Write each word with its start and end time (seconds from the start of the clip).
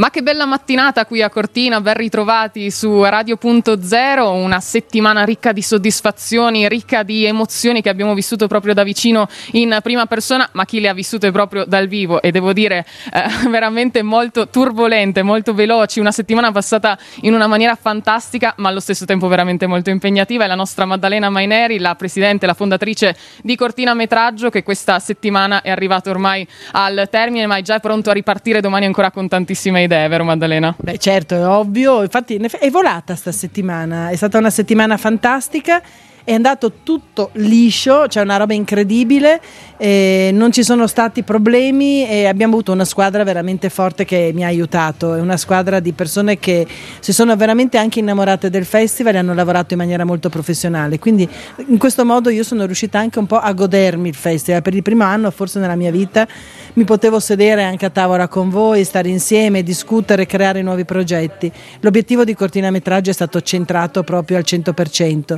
Ma 0.00 0.08
che 0.08 0.22
bella 0.22 0.46
mattinata 0.46 1.04
qui 1.04 1.20
a 1.20 1.28
Cortina, 1.28 1.82
ben 1.82 1.92
ritrovati 1.92 2.70
su 2.70 3.02
Radio.0, 3.02 4.32
una 4.32 4.58
settimana 4.58 5.24
ricca 5.24 5.52
di 5.52 5.60
soddisfazioni, 5.60 6.66
ricca 6.68 7.02
di 7.02 7.26
emozioni 7.26 7.82
che 7.82 7.90
abbiamo 7.90 8.14
vissuto 8.14 8.46
proprio 8.46 8.72
da 8.72 8.82
vicino 8.82 9.28
in 9.50 9.78
prima 9.82 10.06
persona, 10.06 10.48
ma 10.52 10.64
chi 10.64 10.80
le 10.80 10.88
ha 10.88 10.94
vissute 10.94 11.30
proprio 11.30 11.66
dal 11.66 11.86
vivo 11.86 12.22
e 12.22 12.30
devo 12.30 12.54
dire 12.54 12.86
eh, 13.12 13.28
veramente 13.50 14.00
molto 14.00 14.48
turbolente, 14.48 15.22
molto 15.22 15.52
veloci, 15.52 16.00
una 16.00 16.12
settimana 16.12 16.50
passata 16.50 16.98
in 17.20 17.34
una 17.34 17.46
maniera 17.46 17.74
fantastica, 17.74 18.54
ma 18.56 18.70
allo 18.70 18.80
stesso 18.80 19.04
tempo 19.04 19.28
veramente 19.28 19.66
molto 19.66 19.90
impegnativa. 19.90 20.44
È 20.44 20.46
la 20.46 20.54
nostra 20.54 20.86
Maddalena 20.86 21.28
Maineri, 21.28 21.78
la 21.78 21.94
presidente, 21.94 22.46
la 22.46 22.54
fondatrice 22.54 23.14
di 23.42 23.54
Cortina 23.54 23.92
Metraggio, 23.92 24.48
che 24.48 24.62
questa 24.62 24.98
settimana 24.98 25.60
è 25.60 25.68
arrivata 25.68 26.08
ormai 26.08 26.48
al 26.72 27.06
termine, 27.10 27.44
ma 27.44 27.58
è 27.58 27.60
già 27.60 27.80
pronto 27.80 28.08
a 28.08 28.14
ripartire 28.14 28.62
domani 28.62 28.86
ancora 28.86 29.10
con 29.10 29.28
tantissime 29.28 29.88
idee, 29.89 29.89
vero 30.08 30.24
Maddalena? 30.24 30.74
Beh 30.78 30.98
certo, 30.98 31.34
è 31.34 31.46
ovvio, 31.46 32.02
infatti 32.02 32.36
è 32.36 32.70
volata 32.70 33.14
sta 33.14 33.32
settimana, 33.32 34.08
è 34.08 34.16
stata 34.16 34.38
una 34.38 34.50
settimana 34.50 34.96
fantastica 34.96 35.82
è 36.30 36.34
andato 36.34 36.70
tutto 36.84 37.30
liscio, 37.32 38.02
c'è 38.02 38.08
cioè 38.08 38.22
una 38.22 38.36
roba 38.36 38.54
incredibile, 38.54 39.40
eh, 39.76 40.30
non 40.32 40.52
ci 40.52 40.62
sono 40.62 40.86
stati 40.86 41.24
problemi 41.24 42.08
e 42.08 42.26
abbiamo 42.26 42.52
avuto 42.52 42.70
una 42.70 42.84
squadra 42.84 43.24
veramente 43.24 43.68
forte 43.68 44.04
che 44.04 44.30
mi 44.32 44.44
ha 44.44 44.46
aiutato, 44.46 45.14
è 45.14 45.20
una 45.20 45.36
squadra 45.36 45.80
di 45.80 45.92
persone 45.92 46.38
che 46.38 46.64
si 47.00 47.12
sono 47.12 47.34
veramente 47.34 47.78
anche 47.78 47.98
innamorate 47.98 48.48
del 48.48 48.64
festival 48.64 49.16
e 49.16 49.18
hanno 49.18 49.34
lavorato 49.34 49.72
in 49.72 49.80
maniera 49.80 50.04
molto 50.04 50.28
professionale, 50.28 51.00
quindi 51.00 51.28
in 51.66 51.78
questo 51.78 52.04
modo 52.04 52.30
io 52.30 52.44
sono 52.44 52.64
riuscita 52.64 53.00
anche 53.00 53.18
un 53.18 53.26
po' 53.26 53.38
a 53.40 53.52
godermi 53.52 54.08
il 54.08 54.14
festival, 54.14 54.62
per 54.62 54.74
il 54.76 54.82
primo 54.82 55.02
anno 55.02 55.32
forse 55.32 55.58
nella 55.58 55.74
mia 55.74 55.90
vita 55.90 56.28
mi 56.74 56.84
potevo 56.84 57.18
sedere 57.18 57.64
anche 57.64 57.86
a 57.86 57.90
tavola 57.90 58.28
con 58.28 58.50
voi, 58.50 58.84
stare 58.84 59.08
insieme, 59.08 59.64
discutere, 59.64 60.26
creare 60.26 60.62
nuovi 60.62 60.84
progetti. 60.84 61.50
L'obiettivo 61.80 62.22
di 62.22 62.34
Cortina 62.34 62.70
Metraggio 62.70 63.10
è 63.10 63.14
stato 63.14 63.40
centrato 63.40 64.04
proprio 64.04 64.36
al 64.36 64.44
100%. 64.46 65.36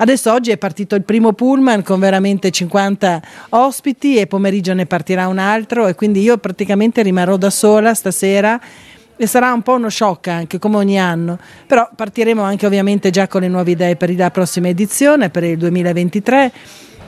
Adesso 0.00 0.32
oggi 0.32 0.50
è 0.50 0.56
partito 0.56 0.94
il 0.94 1.02
primo 1.02 1.34
pullman 1.34 1.82
con 1.82 2.00
veramente 2.00 2.50
50 2.50 3.20
ospiti 3.50 4.16
e 4.16 4.26
pomeriggio 4.26 4.72
ne 4.72 4.86
partirà 4.86 5.28
un 5.28 5.36
altro 5.36 5.88
e 5.88 5.94
quindi 5.94 6.22
io 6.22 6.38
praticamente 6.38 7.02
rimarrò 7.02 7.36
da 7.36 7.50
sola 7.50 7.92
stasera 7.92 8.58
e 9.14 9.26
sarà 9.26 9.52
un 9.52 9.60
po' 9.60 9.74
uno 9.74 9.90
shock 9.90 10.28
anche 10.28 10.58
come 10.58 10.76
ogni 10.76 10.98
anno, 10.98 11.38
però 11.66 11.86
partiremo 11.94 12.40
anche 12.40 12.64
ovviamente 12.64 13.10
già 13.10 13.28
con 13.28 13.42
le 13.42 13.48
nuove 13.48 13.72
idee 13.72 13.96
per 13.96 14.16
la 14.16 14.30
prossima 14.30 14.68
edizione, 14.68 15.28
per 15.28 15.44
il 15.44 15.58
2023. 15.58 16.52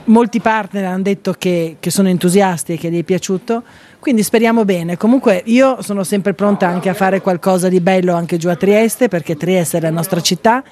Molti 0.05 0.39
partner 0.39 0.85
hanno 0.85 1.01
detto 1.01 1.33
che, 1.35 1.77
che 1.79 1.89
sono 1.89 2.09
entusiasti 2.09 2.73
e 2.73 2.77
che 2.77 2.91
gli 2.91 2.99
è 2.99 3.03
piaciuto, 3.03 3.63
quindi 3.97 4.21
speriamo 4.21 4.65
bene. 4.65 4.97
Comunque 4.97 5.41
io 5.45 5.81
sono 5.81 6.03
sempre 6.03 6.35
pronta 6.35 6.67
anche 6.67 6.89
a 6.89 6.93
fare 6.93 7.21
qualcosa 7.21 7.69
di 7.69 7.79
bello 7.79 8.13
anche 8.13 8.37
giù 8.37 8.49
a 8.49 8.55
Trieste, 8.55 9.07
perché 9.07 9.35
Trieste 9.35 9.79
è 9.79 9.81
la 9.81 9.89
nostra 9.89 10.21
città 10.21 10.63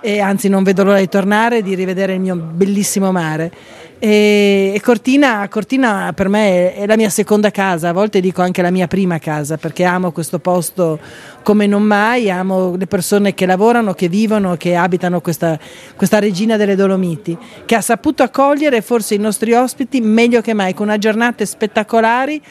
e 0.00 0.20
anzi 0.20 0.48
non 0.48 0.62
vedo 0.62 0.84
l'ora 0.84 0.98
di 0.98 1.08
tornare 1.08 1.58
e 1.58 1.62
di 1.62 1.74
rivedere 1.74 2.14
il 2.14 2.20
mio 2.20 2.36
bellissimo 2.36 3.12
mare. 3.12 3.50
E, 3.98 4.72
e 4.74 4.80
Cortina, 4.82 5.48
Cortina, 5.48 6.12
per 6.14 6.28
me 6.28 6.74
è, 6.74 6.82
è, 6.82 6.86
la 6.86 6.96
mia 6.96 7.08
seconda 7.08 7.50
casa, 7.50 7.88
a 7.88 7.92
volte 7.92 8.20
dico 8.20 8.42
anche 8.42 8.60
la 8.60 8.70
mia 8.70 8.86
prima 8.86 9.18
casa 9.18 9.56
perché 9.56 9.84
amo 9.84 10.12
questo 10.12 10.38
posto 10.38 10.98
come 11.42 11.66
non 11.66 11.82
mai, 11.82 12.30
amo 12.30 12.76
le 12.76 12.86
persone 12.86 13.32
che 13.32 13.46
lavorano, 13.46 13.94
che 13.94 14.08
vivono, 14.08 14.56
che 14.56 14.76
abitano 14.76 15.20
questa, 15.22 15.58
questa 15.96 16.18
regina 16.18 16.56
delle 16.58 16.74
Dolomiti, 16.74 17.36
che 17.64 17.74
ha 17.74 17.80
saputo 17.80 18.22
accogliere 18.22 18.82
forse 18.82 19.14
i 19.14 19.18
nostri 19.18 19.54
ospiti 19.54 20.00
meglio 20.02 20.42
che 20.42 20.52
mai, 20.52 20.74
con 20.74 20.88
una 20.88 20.98
giornate 20.98 21.46
spettacolari 21.46 22.42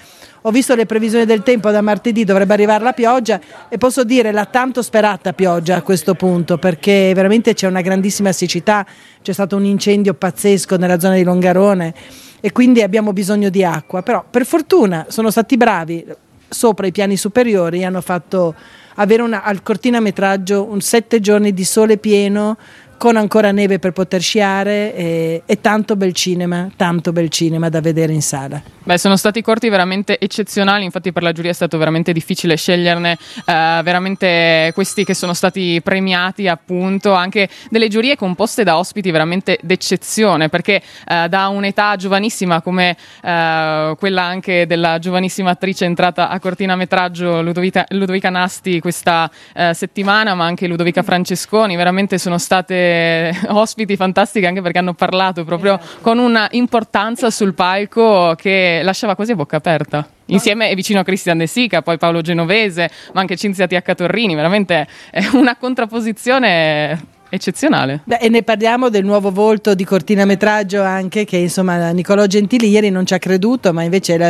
ho 0.47 0.51
visto 0.51 0.75
le 0.75 0.85
previsioni 0.85 1.25
del 1.25 1.41
tempo 1.41 1.71
da 1.71 1.81
martedì, 1.81 2.23
dovrebbe 2.23 2.53
arrivare 2.53 2.83
la 2.83 2.93
pioggia 2.93 3.39
e 3.67 3.79
posso 3.79 4.03
dire 4.03 4.31
la 4.31 4.45
tanto 4.45 4.83
sperata 4.83 5.33
pioggia 5.33 5.75
a 5.75 5.81
questo 5.81 6.13
punto 6.13 6.59
perché 6.59 7.13
veramente 7.15 7.55
c'è 7.55 7.65
una 7.65 7.81
grandissima 7.81 8.31
siccità, 8.31 8.85
c'è 9.23 9.33
stato 9.33 9.55
un 9.55 9.65
incendio 9.65 10.13
pazzesco 10.13 10.77
nella 10.77 10.99
zona 10.99 11.15
di 11.15 11.23
Longarone 11.23 11.93
e 12.39 12.51
quindi 12.51 12.83
abbiamo 12.83 13.11
bisogno 13.11 13.49
di 13.49 13.63
acqua, 13.63 14.03
però 14.03 14.23
per 14.29 14.45
fortuna 14.45 15.07
sono 15.09 15.31
stati 15.31 15.57
bravi 15.57 16.05
sopra 16.47 16.85
i 16.85 16.91
piani 16.91 17.17
superiori, 17.17 17.83
hanno 17.83 18.01
fatto 18.01 18.53
avere 18.95 19.23
una, 19.23 19.43
al 19.43 19.63
cortinametraggio 19.63 20.63
un 20.63 20.79
sette 20.79 21.19
giorni 21.21 21.55
di 21.55 21.63
sole 21.63 21.97
pieno 21.97 22.55
con 22.97 23.17
ancora 23.17 23.51
neve 23.51 23.79
per 23.79 23.91
poter 23.91 24.21
sciare 24.21 24.95
e, 24.95 25.43
e, 25.45 25.61
tanto 25.61 25.95
bel 25.95 26.13
cinema, 26.13 26.69
tanto 26.75 27.11
bel 27.11 27.29
cinema 27.29 27.69
da 27.69 27.81
vedere 27.81 28.13
in 28.13 28.21
sala. 28.21 28.61
Beh, 28.83 28.97
sono 28.99 29.17
stati 29.17 29.41
corti 29.41 29.67
veramente 29.67 30.19
eccezionali, 30.19 30.83
infatti 30.85 31.11
per 31.11 31.23
la 31.23 31.31
giuria 31.31 31.51
è 31.51 31.53
stato 31.53 31.77
veramente 31.77 32.13
difficile 32.13 32.55
sceglierne 32.55 33.17
eh, 33.45 33.81
veramente 33.83 34.71
questi 34.75 35.03
che 35.03 35.15
sono 35.15 35.33
stati 35.33 35.81
premiati 35.83 36.47
appunto, 36.47 37.13
anche 37.13 37.49
delle 37.69 37.87
giurie 37.87 38.15
composte 38.15 38.63
da 38.63 38.77
ospiti 38.77 39.09
veramente 39.09 39.57
d'eccezione, 39.61 40.49
perché 40.49 40.81
eh, 41.07 41.27
da 41.27 41.47
un'età 41.47 41.95
giovanissima 41.95 42.61
come 42.61 42.95
eh, 43.23 43.95
quella 43.97 44.23
anche 44.23 44.67
della 44.67 44.99
giovanissima 44.99 45.49
attrice 45.49 45.85
entrata 45.85 46.29
a 46.29 46.39
Cortina 46.39 46.75
Metraggio 46.75 47.41
Ludovica, 47.41 47.85
Ludovica 47.89 48.29
Nasti 48.29 48.79
questa 48.79 49.29
eh, 49.53 49.73
settimana, 49.73 50.35
ma 50.35 50.45
anche 50.45 50.67
Ludovica 50.67 51.01
Francesconi, 51.01 51.75
veramente 51.75 52.19
sono 52.19 52.37
state 52.37 52.84
ospiti 53.49 53.95
fantastiche 53.95 54.47
anche 54.47 54.61
perché 54.61 54.79
hanno 54.79 54.93
parlato 54.93 55.43
proprio 55.43 55.79
con 56.01 56.17
una 56.17 56.47
importanza 56.51 57.29
sul 57.29 57.53
palco 57.53 58.35
che 58.35 58.81
lasciava 58.83 59.15
quasi 59.15 59.31
a 59.31 59.35
bocca 59.35 59.57
aperta. 59.57 60.07
Insieme 60.27 60.69
e 60.69 60.75
vicino 60.75 60.99
a 60.99 61.03
Cristian 61.03 61.37
De 61.37 61.47
Sica, 61.47 61.81
poi 61.81 61.97
Paolo 61.97 62.21
Genovese, 62.21 62.89
ma 63.13 63.21
anche 63.21 63.35
Cinzia 63.35 63.67
Tiacca 63.67 63.93
Torrini, 63.93 64.33
veramente 64.33 64.87
è 65.11 65.23
una 65.33 65.55
contrapposizione 65.55 67.13
eccezionale. 67.29 68.01
Beh, 68.03 68.17
e 68.17 68.29
ne 68.29 68.43
parliamo 68.43 68.89
del 68.89 69.03
nuovo 69.03 69.31
volto 69.31 69.75
di 69.75 69.83
cortinametraggio 69.83 70.81
anche, 70.81 71.25
che 71.25 71.37
insomma 71.37 71.91
Nicolò 71.91 72.25
Gentili 72.25 72.69
ieri 72.69 72.89
non 72.89 73.05
ci 73.05 73.13
ha 73.13 73.19
creduto, 73.19 73.73
ma 73.73 73.83
invece 73.83 74.15
è 74.15 74.17
la, 74.17 74.29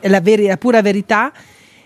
è 0.00 0.08
la, 0.08 0.20
veri, 0.20 0.46
la 0.46 0.56
pura 0.56 0.82
verità 0.82 1.32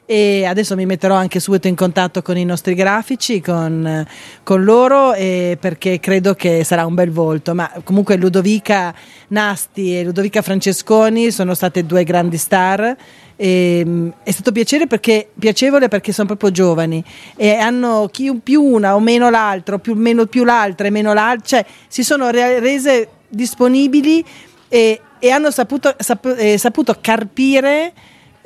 e 0.08 0.44
adesso 0.44 0.76
mi 0.76 0.86
metterò 0.86 1.16
anche 1.16 1.40
subito 1.40 1.66
in 1.66 1.74
contatto 1.74 2.22
con 2.22 2.38
i 2.38 2.44
nostri 2.44 2.74
grafici, 2.74 3.40
con, 3.40 4.06
con 4.44 4.62
loro 4.62 5.12
perché 5.58 5.98
credo 5.98 6.34
che 6.34 6.62
sarà 6.62 6.86
un 6.86 6.94
bel 6.94 7.10
volto, 7.10 7.54
ma 7.56 7.68
comunque 7.82 8.16
Ludovica 8.16 8.94
Nasti 9.28 9.98
e 9.98 10.04
Ludovica 10.04 10.42
Francesconi 10.42 11.32
sono 11.32 11.54
state 11.54 11.84
due 11.84 12.04
grandi 12.04 12.36
star. 12.36 12.96
E, 13.34 14.12
è 14.22 14.30
stato 14.30 14.52
perché, 14.86 15.28
piacevole 15.36 15.88
perché 15.88 16.12
sono 16.12 16.28
proprio 16.28 16.52
giovani 16.52 17.04
e 17.36 17.54
hanno 17.56 18.08
chi 18.10 18.32
più 18.42 18.62
una 18.62 18.94
o 18.94 19.00
meno 19.00 19.28
l'altro, 19.28 19.80
più, 19.80 19.94
meno, 19.94 20.26
più 20.26 20.44
l'altra 20.44 20.86
e 20.86 20.90
meno 20.90 21.12
l'altra, 21.12 21.44
cioè 21.44 21.66
si 21.88 22.04
sono 22.04 22.30
rese 22.30 23.08
disponibili 23.28 24.24
e, 24.68 25.00
e 25.18 25.30
hanno 25.30 25.50
saputo, 25.50 25.94
sapu, 25.98 26.28
eh, 26.28 26.56
saputo 26.58 26.96
carpire 27.00 27.92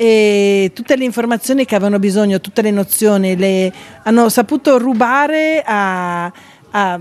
e 0.02 0.70
tutte 0.74 0.96
le 0.96 1.04
informazioni 1.04 1.66
che 1.66 1.74
avevano 1.74 1.98
bisogno, 1.98 2.40
tutte 2.40 2.62
le 2.62 2.70
nozioni, 2.70 3.36
le, 3.36 3.70
hanno 4.04 4.30
saputo 4.30 4.78
rubare 4.78 5.62
a, 5.62 6.24
a, 6.70 7.00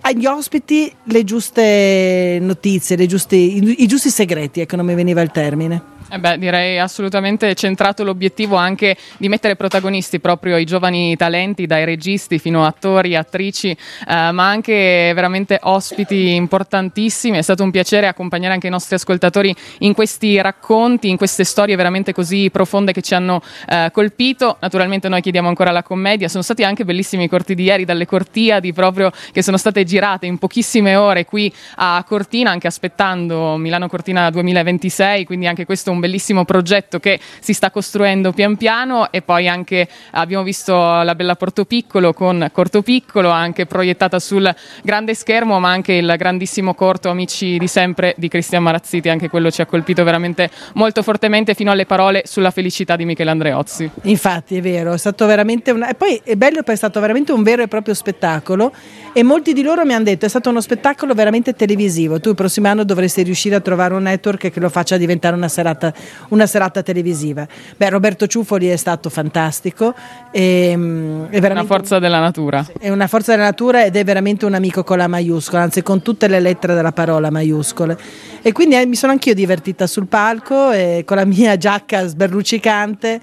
agli 0.00 0.26
ospiti 0.26 0.92
le 1.04 1.22
giuste 1.22 2.38
notizie, 2.40 2.96
le 2.96 3.06
giuste, 3.06 3.36
i, 3.36 3.82
i 3.84 3.86
giusti 3.86 4.10
segreti, 4.10 4.58
ecco 4.58 4.74
non 4.74 4.86
mi 4.86 4.96
veniva 4.96 5.20
il 5.20 5.30
termine. 5.30 5.95
Eh 6.08 6.20
beh, 6.20 6.38
direi 6.38 6.78
assolutamente 6.78 7.52
centrato 7.56 8.04
l'obiettivo 8.04 8.54
anche 8.54 8.96
di 9.16 9.28
mettere 9.28 9.56
protagonisti 9.56 10.20
proprio 10.20 10.56
i 10.56 10.64
giovani 10.64 11.16
talenti, 11.16 11.66
dai 11.66 11.84
registi 11.84 12.38
fino 12.38 12.62
a 12.62 12.68
attori, 12.68 13.16
attrici, 13.16 13.70
eh, 13.70 13.76
ma 14.06 14.48
anche 14.48 15.10
veramente 15.12 15.58
ospiti 15.62 16.36
importantissimi. 16.36 17.38
È 17.38 17.42
stato 17.42 17.64
un 17.64 17.72
piacere 17.72 18.06
accompagnare 18.06 18.54
anche 18.54 18.68
i 18.68 18.70
nostri 18.70 18.94
ascoltatori 18.94 19.52
in 19.80 19.94
questi 19.94 20.40
racconti, 20.40 21.08
in 21.08 21.16
queste 21.16 21.42
storie 21.42 21.74
veramente 21.74 22.12
così 22.12 22.50
profonde 22.52 22.92
che 22.92 23.02
ci 23.02 23.14
hanno 23.14 23.42
eh, 23.68 23.90
colpito. 23.92 24.58
Naturalmente 24.60 25.08
noi 25.08 25.20
chiediamo 25.20 25.48
ancora 25.48 25.72
la 25.72 25.82
commedia. 25.82 26.28
Sono 26.28 26.44
stati 26.44 26.62
anche 26.62 26.84
bellissimi 26.84 27.24
i 27.24 27.28
corti 27.28 27.56
di 27.56 27.64
ieri, 27.64 27.84
dalle 27.84 28.06
cortiadi 28.06 28.72
proprio 28.72 29.10
che 29.32 29.42
sono 29.42 29.56
state 29.56 29.82
girate 29.82 30.26
in 30.26 30.38
pochissime 30.38 30.94
ore 30.94 31.24
qui 31.24 31.52
a 31.76 32.04
Cortina, 32.06 32.52
anche 32.52 32.68
aspettando 32.68 33.56
Milano 33.56 33.88
Cortina 33.88 34.30
2026, 34.30 35.24
quindi 35.24 35.48
anche 35.48 35.64
questo 35.64 35.94
un 35.96 35.96
un 35.96 36.00
bellissimo 36.00 36.44
progetto 36.44 37.00
che 37.00 37.18
si 37.40 37.52
sta 37.52 37.70
costruendo 37.70 38.32
pian 38.32 38.56
piano 38.56 39.10
e 39.10 39.22
poi 39.22 39.48
anche 39.48 39.88
abbiamo 40.12 40.44
visto 40.44 40.72
la 40.74 41.14
bella 41.14 41.34
Porto 41.34 41.64
Piccolo 41.64 42.12
con 42.12 42.48
Corto 42.52 42.82
Piccolo, 42.82 43.30
anche 43.30 43.66
proiettata 43.66 44.18
sul 44.18 44.54
grande 44.82 45.14
schermo, 45.14 45.58
ma 45.58 45.70
anche 45.70 45.94
il 45.94 46.14
grandissimo 46.16 46.74
corto 46.74 47.08
Amici 47.08 47.58
di 47.58 47.66
sempre 47.66 48.14
di 48.16 48.28
Cristian 48.28 48.62
Marazziti, 48.62 49.08
anche 49.08 49.28
quello 49.28 49.50
ci 49.50 49.62
ha 49.62 49.66
colpito 49.66 50.04
veramente 50.04 50.50
molto 50.74 51.02
fortemente 51.02 51.54
fino 51.54 51.70
alle 51.70 51.86
parole 51.86 52.22
sulla 52.26 52.50
felicità 52.50 52.94
di 52.94 53.04
Michele 53.04 53.30
Andreozzi. 53.30 53.90
Infatti 54.02 54.56
è 54.56 54.60
vero, 54.60 54.92
è 54.92 54.98
stato 54.98 55.26
veramente 55.26 55.70
una... 55.70 55.88
e 55.88 55.94
poi 55.94 56.20
è 56.22 56.36
bello 56.36 56.56
perché 56.56 56.72
è 56.72 56.76
stato 56.76 57.00
veramente 57.00 57.32
un 57.32 57.42
vero 57.42 57.62
e 57.62 57.68
proprio 57.68 57.94
spettacolo 57.94 58.72
e 59.16 59.22
molti 59.22 59.54
di 59.54 59.62
loro 59.62 59.82
mi 59.86 59.94
hanno 59.94 60.04
detto 60.04 60.26
è 60.26 60.28
stato 60.28 60.50
uno 60.50 60.60
spettacolo 60.60 61.14
veramente 61.14 61.54
televisivo, 61.54 62.20
tu 62.20 62.28
il 62.28 62.34
prossimo 62.34 62.68
anno 62.68 62.84
dovresti 62.84 63.22
riuscire 63.22 63.54
a 63.54 63.60
trovare 63.60 63.94
un 63.94 64.02
network 64.02 64.50
che 64.50 64.60
lo 64.60 64.68
faccia 64.68 64.98
diventare 64.98 65.34
una 65.34 65.48
serata, 65.48 65.90
una 66.28 66.44
serata 66.44 66.82
televisiva. 66.82 67.48
Beh, 67.78 67.88
Roberto 67.88 68.26
Ciuffoli 68.26 68.66
è 68.66 68.76
stato 68.76 69.08
fantastico. 69.08 69.94
E, 70.30 70.74
mm, 70.76 71.24
è 71.30 71.38
una 71.50 71.64
forza 71.64 71.98
della 71.98 72.20
natura. 72.20 72.66
È 72.78 72.90
una 72.90 73.06
forza 73.06 73.30
della 73.30 73.44
natura 73.44 73.86
ed 73.86 73.96
è 73.96 74.04
veramente 74.04 74.44
un 74.44 74.52
amico 74.52 74.84
con 74.84 74.98
la 74.98 75.08
maiuscola, 75.08 75.62
anzi 75.62 75.82
con 75.82 76.02
tutte 76.02 76.28
le 76.28 76.38
lettere 76.38 76.74
della 76.74 76.92
parola 76.92 77.30
maiuscole. 77.30 77.96
E 78.42 78.52
quindi 78.52 78.76
eh, 78.76 78.84
mi 78.84 78.96
sono 78.96 79.12
anch'io 79.12 79.32
divertita 79.32 79.86
sul 79.86 80.08
palco 80.08 80.72
eh, 80.72 81.04
con 81.06 81.16
la 81.16 81.24
mia 81.24 81.56
giacca 81.56 82.06
sberluccicante 82.06 83.20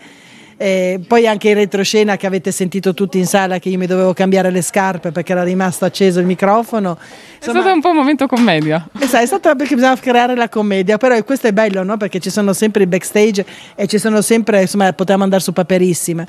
eh, 0.57 1.00
poi 1.07 1.27
anche 1.27 1.50
in 1.50 1.55
retroscena 1.55 2.17
che 2.17 2.27
avete 2.27 2.51
sentito 2.51 2.94
tutti 2.94 3.17
in 3.17 3.25
sala 3.25 3.59
che 3.59 3.69
io 3.69 3.77
mi 3.77 3.85
dovevo 3.85 4.13
cambiare 4.13 4.51
le 4.51 4.61
scarpe 4.61 5.11
perché 5.11 5.31
era 5.31 5.44
rimasto 5.44 5.85
acceso 5.85 6.19
il 6.19 6.25
microfono. 6.25 6.97
Insomma, 7.00 7.59
è 7.59 7.61
stato 7.61 7.75
un 7.75 7.81
po' 7.81 7.89
un 7.89 7.95
momento 7.95 8.27
commedia. 8.27 8.88
Esatto, 9.00 9.23
è 9.23 9.25
stato 9.25 9.55
perché 9.55 9.75
bisognava 9.75 10.00
creare 10.00 10.35
la 10.35 10.50
commedia, 10.50 10.97
però 10.97 11.21
questo 11.23 11.47
è 11.47 11.51
bello, 11.51 11.83
no? 11.83 11.97
Perché 11.97 12.19
ci 12.19 12.29
sono 12.29 12.53
sempre 12.53 12.83
i 12.83 12.88
backstage 12.88 13.45
e 13.75 13.88
ci 13.88 13.97
sono 13.97 14.21
sempre, 14.21 14.61
insomma, 14.61 14.94
potevamo 14.94 15.23
andare 15.23 15.41
su 15.41 15.51
paperissime. 15.51 16.27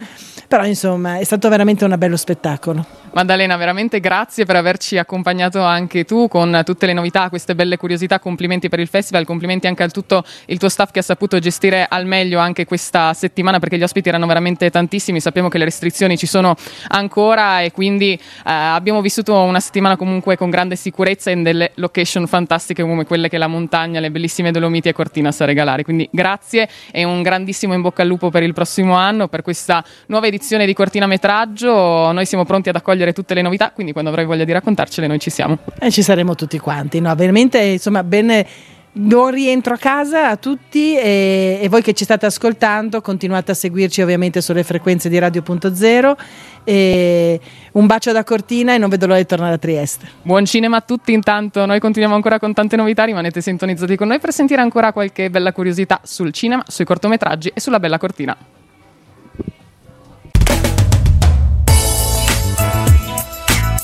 Però 0.49 0.65
insomma, 0.65 1.19
è 1.19 1.25
stato 1.25 1.49
veramente 1.49 1.85
un 1.85 1.95
bello 1.97 2.17
spettacolo. 2.17 2.85
Maddalena, 3.13 3.57
veramente 3.57 4.01
grazie 4.01 4.45
per 4.45 4.57
averci 4.57 4.99
accompagnato 4.99 5.63
anche 5.63 6.05
tu 6.05 6.27
con 6.27 6.63
tutte 6.65 6.87
le 6.87 6.93
novità, 6.93 7.29
queste 7.29 7.55
belle 7.55 7.77
curiosità. 7.77 8.19
Complimenti 8.19 8.69
per 8.69 8.81
il 8.81 8.89
festival, 8.89 9.25
complimenti 9.25 9.69
anche 9.69 9.85
a 9.85 9.89
tutto 9.89 10.25
il 10.47 10.59
tuo 10.59 10.69
staff 10.69 10.91
che 10.91 10.99
ha 10.99 11.03
saputo 11.03 11.39
gestire 11.39 11.87
al 11.89 12.07
meglio 12.07 12.41
anche 12.41 12.65
questa 12.65 13.15
settimana 13.15 13.61
perché 13.61 13.79
gli 13.79 13.85
ospiti 13.85 14.11
erano 14.15 14.27
veramente 14.27 14.71
tantissimi. 14.71 15.21
Sappiamo 15.21 15.49
che 15.49 15.59
le 15.59 15.65
restrizioni 15.65 16.17
ci 16.17 16.27
sono 16.27 16.55
ancora 16.89 17.61
e 17.61 17.73
quindi 17.73 18.13
eh, 18.13 18.19
abbiamo 18.45 19.01
vissuto 19.01 19.35
una 19.35 19.61
settimana 19.61 19.97
comunque 19.97 20.37
con 20.37 20.51
grande 20.51 20.77
sicurezza 20.77 21.31
in 21.31 21.43
delle 21.43 21.73
location 21.75 22.27
fantastiche 22.27 22.83
come 22.83 23.05
quelle 23.05 23.29
che 23.29 23.39
la 23.39 23.47
montagna, 23.47 24.01
le 24.01 24.11
bellissime 24.11 24.51
Dolomiti 24.51 24.89
e 24.89 24.93
Cortina 24.93 25.33
sa 25.33 25.45
regalare. 25.45 25.83
Quindi 25.83 26.09
grazie 26.11 26.69
e 26.91 27.05
un 27.05 27.23
grandissimo 27.23 27.75
in 27.75 27.81
bocca 27.81 28.03
al 28.03 28.09
lupo 28.09 28.31
per 28.31 28.43
il 28.43 28.53
prossimo 28.53 28.95
anno, 28.95 29.29
per 29.29 29.43
questa 29.43 29.85
nuova 30.07 30.27
edizione 30.27 30.67
di 30.67 30.73
Cortina 30.73 31.07
Metraggio. 31.07 32.13
Noi 32.13 32.27
siamo 32.27 32.45
pronti 32.45 32.69
ad 32.69 32.77
accogliere 32.77 33.13
tutte 33.13 33.35
le 33.35 33.43
novità, 33.43 33.73
quindi 33.73 33.93
quando 33.93 34.11
avrai 34.11 34.25
voglia 34.25 34.45
di 34.45 34.53
raccontarcele 34.53 35.07
noi 35.07 35.19
ci 35.19 35.31
siamo. 35.31 35.59
E 35.79 35.91
ci 35.91 36.03
saremo 36.03 36.35
tutti 36.35 36.59
quanti, 36.59 37.01
no? 37.01 37.15
Veramente, 37.15 37.59
insomma, 37.59 38.05
bene 38.05 38.47
Buon 38.97 39.33
rientro 39.33 39.75
a 39.75 39.77
casa 39.77 40.29
a 40.29 40.37
tutti 40.37 40.97
e, 40.97 41.59
e, 41.61 41.69
voi 41.69 41.83
che 41.83 41.95
ci 41.95 42.05
state 42.05 42.27
ascoltando 42.27 43.01
continuate 43.01 43.51
a 43.51 43.55
seguirci 43.55 44.01
ovviamente 44.03 44.41
sulle 44.41 44.63
frequenze 44.63 45.09
di 45.09 45.19
Radio.0 45.19 46.17
e 46.63 47.41
un 47.73 47.87
bacio 47.87 48.13
da 48.13 48.23
Cortina 48.23 48.73
e 48.73 48.79
non 48.79 48.89
vedo 48.89 49.07
l'ora 49.07 49.19
di 49.19 49.27
tornare 49.27 49.55
a 49.55 49.59
Trieste. 49.59 50.09
Buon 50.23 50.45
cinema 50.45 50.77
a 50.77 50.81
tutti 50.81 51.13
intanto, 51.13 51.67
noi 51.67 51.81
continuiamo 51.81 52.15
ancora 52.15 52.39
con 52.39 52.55
tante 52.55 52.77
novità, 52.77 53.03
rimanete 53.03 53.41
sintonizzati 53.41 53.97
con 53.97 54.07
noi 54.07 54.21
per 54.21 54.33
sentire 54.33 54.61
ancora 54.61 54.93
qualche 54.93 55.29
bella 55.29 55.53
curiosità 55.53 55.99
sul 56.05 56.33
cinema, 56.33 56.63
sui 56.69 56.85
cortometraggi 56.85 57.51
e 57.53 57.59
sulla 57.59 57.81
bella 57.81 57.99
Cortina. 57.99 58.37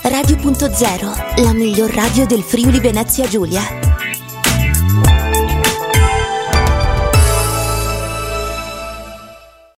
Radio.0, 0.02 1.42
la 1.42 1.52
miglior 1.52 1.90
radio 1.90 2.26
del 2.26 2.42
Friuli 2.42 2.78
Venezia 2.78 3.26
Giulia. 3.26 3.79